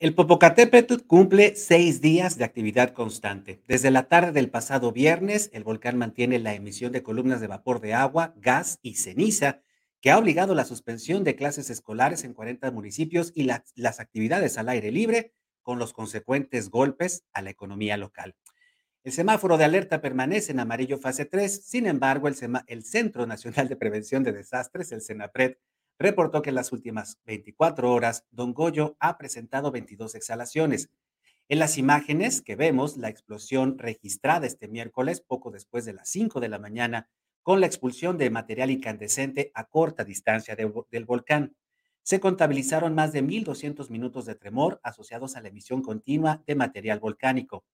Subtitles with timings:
[0.00, 3.62] El Popocatépetl cumple seis días de actividad constante.
[3.68, 7.82] Desde la tarde del pasado viernes, el volcán mantiene la emisión de columnas de vapor
[7.82, 9.60] de agua, gas y ceniza,
[10.00, 14.56] que ha obligado la suspensión de clases escolares en 40 municipios y la- las actividades
[14.56, 18.34] al aire libre, con los consecuentes golpes a la economía local.
[19.04, 21.66] El semáforo de alerta permanece en amarillo fase 3.
[21.66, 25.58] Sin embargo, el, Centro Nacional de Prevención de Desastres, el CENAPRED,
[26.00, 30.90] reportó que en las últimas 24 horas, Don Goyo ha presentado 22 exhalaciones.
[31.48, 36.40] En las imágenes que vemos, la explosión registrada este miércoles, poco después de las 5
[36.40, 37.10] de la mañana,
[37.42, 41.54] con la expulsión de material incandescente a corta distancia del volcán.
[42.02, 46.98] Se contabilizaron más de 1.200 minutos de tremor asociados a la emisión continua de material
[46.98, 47.64] volcánico.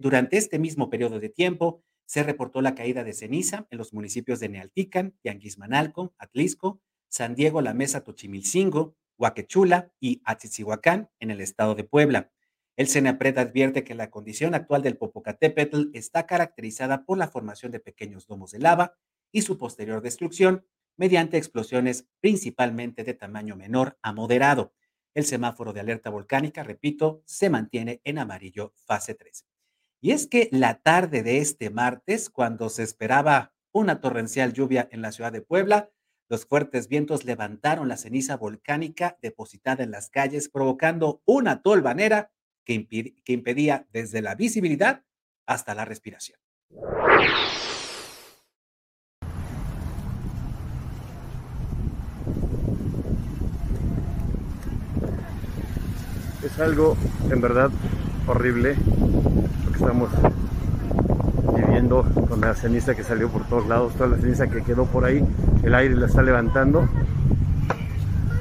[0.00, 4.40] Durante este mismo periodo de tiempo, se reportó la caída de ceniza en los municipios
[4.40, 11.74] de Nealtican, Tianguismanalco, Atlisco, San Diego, La Mesa, Tochimilcingo, Huaquechula y Atzitzihuacán en el estado
[11.74, 12.30] de Puebla.
[12.76, 17.80] El CENAPRED advierte que la condición actual del Popocatépetl está caracterizada por la formación de
[17.80, 18.96] pequeños domos de lava
[19.30, 20.66] y su posterior destrucción
[20.96, 24.74] mediante explosiones principalmente de tamaño menor a moderado.
[25.14, 29.46] El semáforo de alerta volcánica, repito, se mantiene en amarillo fase 3.
[30.00, 35.02] Y es que la tarde de este martes, cuando se esperaba una torrencial lluvia en
[35.02, 35.90] la ciudad de Puebla,
[36.28, 42.30] los fuertes vientos levantaron la ceniza volcánica depositada en las calles, provocando una tolvanera
[42.64, 42.86] que,
[43.26, 45.02] impedía desde la visibilidad
[45.46, 46.38] hasta la respiración.
[56.42, 56.96] Es algo
[57.30, 57.70] en verdad
[58.26, 60.10] horrible lo que estamos
[61.88, 65.24] con la ceniza que salió por todos lados, toda la ceniza que quedó por ahí,
[65.62, 66.88] el aire la está levantando.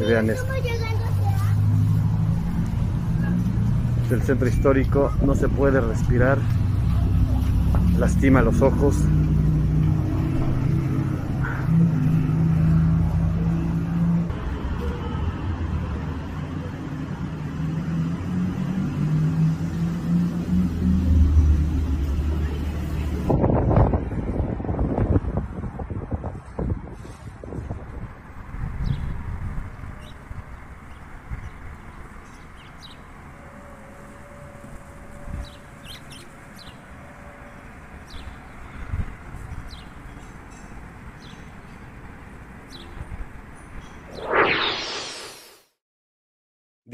[0.00, 0.46] Y vean esto.
[4.06, 6.38] Es el centro histórico, no se puede respirar,
[7.98, 8.96] lastima los ojos.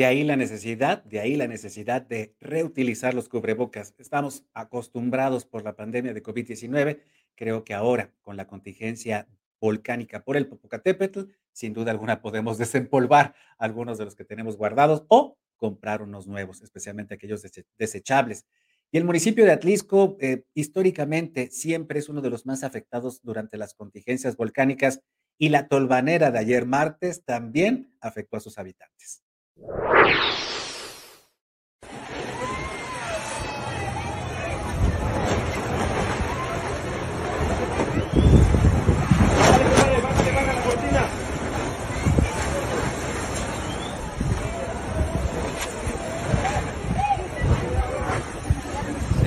[0.03, 3.95] De ahí la necesidad, de ahí la necesidad de reutilizar los cubrebocas.
[3.99, 6.99] Estamos acostumbrados por la pandemia de COVID-19.
[7.37, 9.29] Creo que ahora, con la contingencia
[9.61, 11.21] volcánica por el Popocatépetl,
[11.53, 16.63] sin duda alguna podemos desempolvar algunos de los que tenemos guardados o comprar unos nuevos,
[16.63, 18.45] especialmente aquellos dese- desechables.
[18.91, 23.57] Y el municipio de Atlisco, eh, históricamente, siempre es uno de los más afectados durante
[23.57, 25.01] las contingencias volcánicas
[25.39, 29.22] y la tolvanera de ayer martes también afectó a sus habitantes.
[29.55, 29.61] Se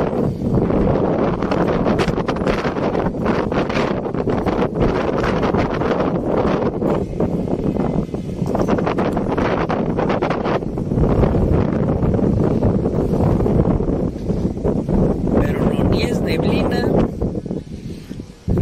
[15.41, 16.89] Pero no, ni es neblina,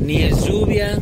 [0.01, 0.23] ni
[0.81, 0.97] Yo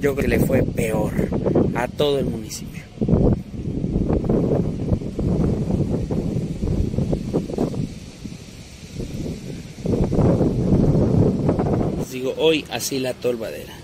[0.00, 1.12] creo que le fue peor
[1.76, 2.82] a todo el municipio.
[11.98, 13.74] Les digo, hoy así la tolvadera.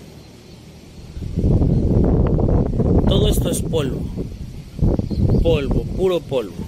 [3.07, 4.01] Todo esto es polvo.
[5.41, 6.62] Polvo, puro polvo.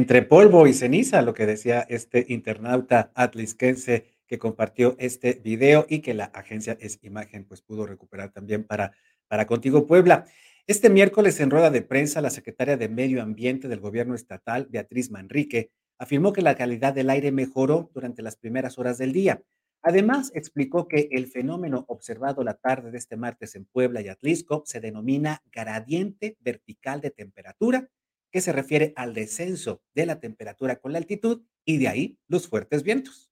[0.00, 5.98] Entre polvo y ceniza, lo que decía este internauta atlisquense que compartió este video y
[5.98, 8.92] que la agencia Es Imagen pues pudo recuperar también para,
[9.28, 10.24] para Contigo Puebla.
[10.66, 15.10] Este miércoles en rueda de prensa, la secretaria de Medio Ambiente del gobierno estatal, Beatriz
[15.10, 19.42] Manrique, afirmó que la calidad del aire mejoró durante las primeras horas del día.
[19.82, 24.62] Además, explicó que el fenómeno observado la tarde de este martes en Puebla y Atlisco
[24.64, 27.90] se denomina gradiente vertical de temperatura
[28.30, 32.48] que se refiere al descenso de la temperatura con la altitud y de ahí los
[32.48, 33.30] fuertes vientos.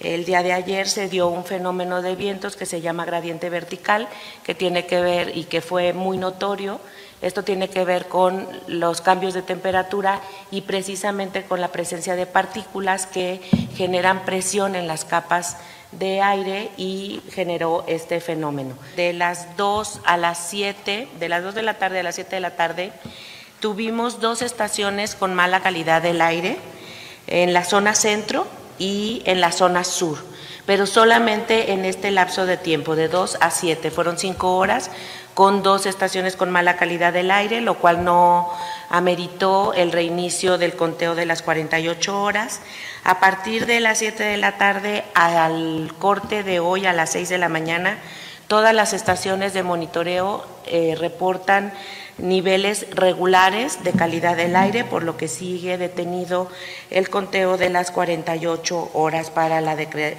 [0.00, 4.08] El día de ayer se dio un fenómeno de vientos que se llama gradiente vertical,
[4.44, 6.80] que tiene que ver y que fue muy notorio.
[7.22, 10.20] Esto tiene que ver con los cambios de temperatura
[10.50, 13.40] y precisamente con la presencia de partículas que
[13.74, 15.56] generan presión en las capas
[15.92, 18.76] de aire y generó este fenómeno.
[18.96, 22.36] De las 2 a las 7, de las 2 de la tarde a las 7
[22.36, 22.92] de la tarde,
[23.60, 26.58] tuvimos dos estaciones con mala calidad del aire
[27.28, 28.46] en la zona centro
[28.78, 30.18] y en la zona sur,
[30.66, 33.90] pero solamente en este lapso de tiempo, de 2 a 7.
[33.90, 34.90] Fueron 5 horas
[35.34, 38.50] con dos estaciones con mala calidad del aire, lo cual no
[38.88, 42.60] ameritó el reinicio del conteo de las 48 horas.
[43.04, 47.28] A partir de las 7 de la tarde al corte de hoy a las 6
[47.28, 47.98] de la mañana,
[48.48, 51.72] todas las estaciones de monitoreo eh, reportan
[52.18, 56.48] niveles regulares de calidad del aire, por lo que sigue detenido
[56.90, 59.60] el conteo de las 48 horas para,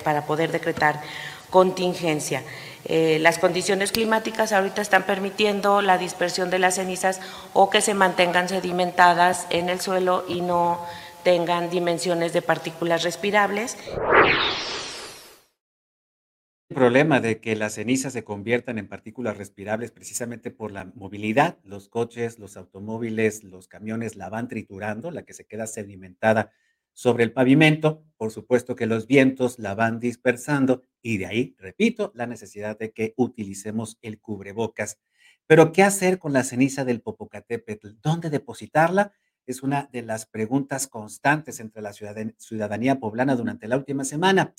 [0.04, 1.02] para poder decretar
[1.50, 2.44] contingencia.
[2.86, 7.20] Eh, las condiciones climáticas ahorita están permitiendo la dispersión de las cenizas
[7.54, 10.80] o que se mantengan sedimentadas en el suelo y no
[11.24, 13.76] tengan dimensiones de partículas respirables
[16.78, 21.58] problema de que las cenizas se conviertan en partículas respirables precisamente por la movilidad.
[21.64, 26.52] Los coches, los automóviles, los camiones la van triturando, la que se queda sedimentada
[26.94, 28.04] sobre el pavimento.
[28.16, 32.92] Por supuesto que los vientos la van dispersando y de ahí, repito, la necesidad de
[32.92, 35.00] que utilicemos el cubrebocas.
[35.48, 37.94] Pero, ¿qué hacer con la ceniza del Popocatépetl?
[38.04, 39.14] ¿Dónde depositarla?
[39.48, 44.54] Es una de las preguntas constantes entre la ciudadanía poblana durante la última semana.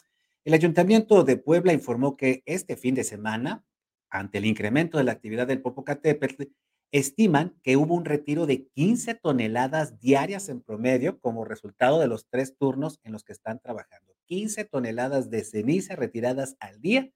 [0.45, 3.65] El Ayuntamiento de Puebla informó que este fin de semana,
[4.09, 6.45] ante el incremento de la actividad del Popocatépetl,
[6.91, 12.29] estiman que hubo un retiro de 15 toneladas diarias en promedio como resultado de los
[12.29, 14.15] tres turnos en los que están trabajando.
[14.27, 17.11] 15 toneladas de ceniza retiradas al día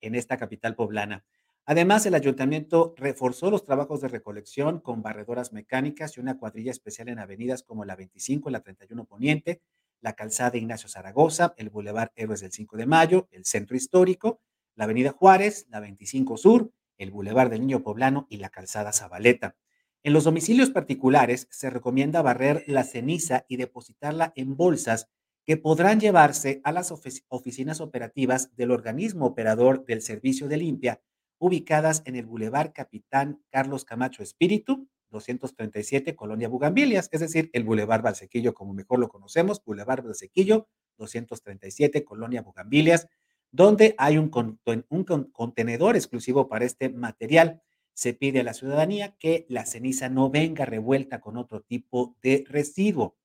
[0.00, 1.24] en esta capital poblana.
[1.66, 7.08] Además, el ayuntamiento reforzó los trabajos de recolección con barredoras mecánicas y una cuadrilla especial
[7.08, 9.62] en avenidas como la 25 y la 31 Poniente,
[10.00, 14.40] la calzada Ignacio Zaragoza, el Boulevard Héroes del 5 de Mayo, el Centro Histórico,
[14.74, 19.56] la Avenida Juárez, la 25 Sur, el Boulevard del Niño Poblano y la calzada Zabaleta.
[20.02, 25.08] En los domicilios particulares se recomienda barrer la ceniza y depositarla en bolsas
[25.44, 26.92] que podrán llevarse a las
[27.28, 31.00] oficinas operativas del organismo operador del servicio de limpia,
[31.38, 38.02] ubicadas en el Boulevard Capitán Carlos Camacho Espíritu, 237 Colonia Bugambilias, es decir, el Boulevard
[38.02, 40.68] Valsequillo, como mejor lo conocemos, Boulevard Valsequillo,
[40.98, 43.08] 237 Colonia Bugambilias,
[43.50, 47.62] donde hay un, contenedor exclusivo para este material.
[47.94, 52.44] Se pide a la ciudadanía que la ceniza no venga revuelta con otro tipo de
[52.48, 53.16] residuo.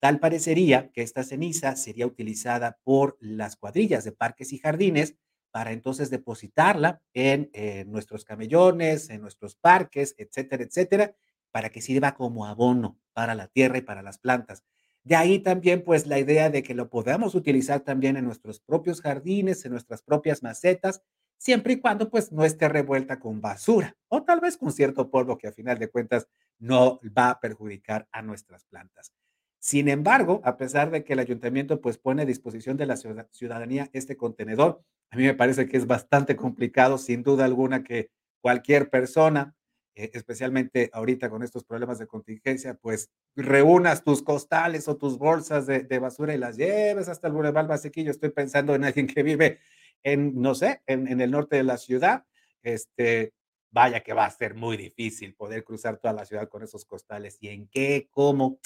[0.00, 5.14] Tal parecería que esta ceniza sería utilizada por las cuadrillas de parques y jardines
[5.52, 11.14] para entonces depositarla en eh, nuestros camellones, en nuestros parques, etcétera, etcétera,
[11.52, 14.62] para que sirva como abono para la tierra y para las plantas.
[15.04, 19.00] De ahí también, pues, la idea de que lo podamos utilizar también en nuestros propios
[19.00, 21.02] jardines, en nuestras propias macetas,
[21.38, 25.38] siempre y cuando, pues, no esté revuelta con basura o tal vez con cierto polvo
[25.38, 26.26] que a final de cuentas
[26.58, 29.12] no va a perjudicar a nuestras plantas.
[29.60, 33.88] Sin embargo, a pesar de que el ayuntamiento, pues, pone a disposición de la ciudadanía
[33.92, 38.90] este contenedor, a mí me parece que es bastante complicado, sin duda alguna, que cualquier
[38.90, 39.54] persona
[39.96, 45.66] eh, especialmente ahorita con estos problemas de contingencia, pues reúnas tus costales o tus bolsas
[45.66, 48.10] de, basura y las lleves hasta el Boulevard Basequillo.
[48.10, 49.58] Estoy pensando en alguien que vive
[50.02, 52.26] en, no sé, en, el norte de la ciudad.
[52.62, 53.32] Este,
[53.70, 57.38] vaya que va a ser muy difícil poder cruzar toda la ciudad con esos costales.
[57.40, 58.08] ¿Y en qué?
[58.10, 58.60] ¿Cómo?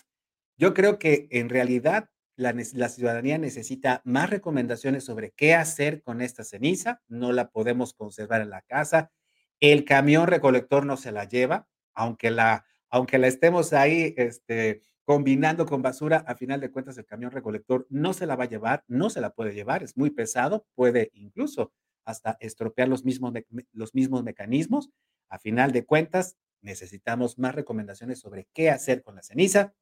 [0.56, 6.42] Yo creo que en realidad la, ciudadanía necesita más recomendaciones sobre qué hacer con esta
[6.42, 7.00] ceniza.
[7.06, 9.12] No la podemos conservar en la casa.
[9.60, 15.66] El camión recolector no se la lleva, aunque la, aunque la estemos ahí este, combinando
[15.66, 18.84] con basura, a final de cuentas el camión recolector no se la va a llevar,
[18.88, 21.72] no se la puede llevar, es muy pesado, puede incluso
[22.04, 23.32] hasta estropear los mismos,
[23.72, 24.90] los mismos mecanismos.
[25.28, 29.74] A final de cuentas, necesitamos más recomendaciones sobre qué hacer con la ceniza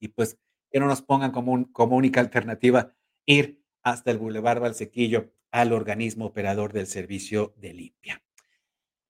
[0.00, 0.38] y pues
[0.70, 2.94] que no nos pongan como, como única alternativa
[3.26, 8.22] ir hasta el Boulevard Valsequillo al organismo operador del servicio de limpia.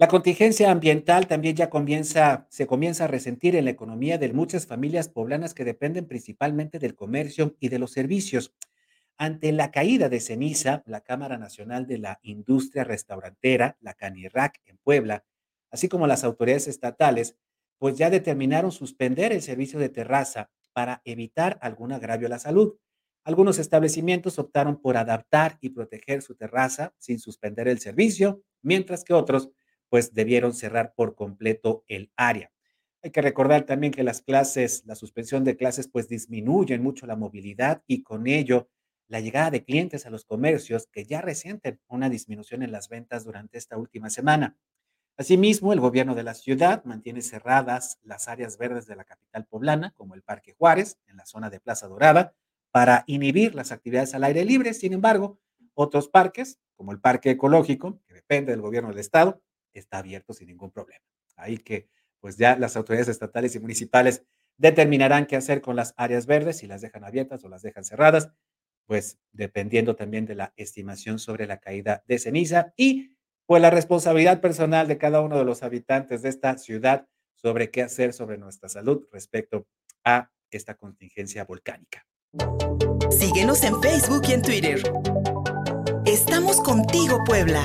[0.02, 4.66] La contingencia ambiental también ya comienza, se comienza a resentir en la economía de muchas
[4.66, 8.52] familias poblanas que dependen principalmente del comercio y de los servicios.
[9.16, 14.76] Ante la caída de ceniza, la Cámara Nacional de la Industria Restaurantera, la CANIRAC en
[14.78, 15.25] Puebla,
[15.71, 17.37] así como las autoridades estatales,
[17.78, 22.75] pues ya determinaron suspender el servicio de terraza para evitar algún agravio a la salud.
[23.23, 29.14] Algunos establecimientos optaron por adaptar y proteger su terraza sin suspender el servicio, mientras que
[29.14, 29.50] otros
[29.92, 32.50] pues debieron cerrar por completo el área.
[33.02, 37.14] Hay que recordar también que las clases, la suspensión de clases pues disminuyen mucho la
[37.14, 38.70] movilidad y con ello
[39.08, 43.25] la llegada de clientes a los comercios que ya resienten una disminución en las ventas
[43.25, 44.56] durante esta última semana.
[45.18, 49.90] Asimismo, el gobierno de la ciudad mantiene cerradas las áreas verdes de la capital poblana,
[49.90, 52.32] como el Parque Juárez, en la zona de Plaza Dorada,
[52.70, 54.72] para inhibir las actividades al aire libre.
[54.72, 55.38] Sin embargo,
[55.75, 59.42] otros parques, como el Parque Ecológico, que depende del gobierno del estado,
[59.79, 61.05] está abierto sin ningún problema.
[61.37, 61.88] Ahí que,
[62.21, 64.25] pues ya las autoridades estatales y municipales
[64.57, 68.31] determinarán qué hacer con las áreas verdes, si las dejan abiertas o las dejan cerradas,
[68.87, 74.41] pues dependiendo también de la estimación sobre la caída de ceniza y pues la responsabilidad
[74.41, 78.69] personal de cada uno de los habitantes de esta ciudad sobre qué hacer sobre nuestra
[78.69, 79.67] salud respecto
[80.05, 82.07] a esta contingencia volcánica.
[83.11, 84.83] Síguenos en Facebook y en Twitter.
[86.07, 87.64] Estamos contigo, Puebla.